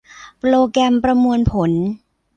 [0.39, 1.71] โปรแกรมประมวลผล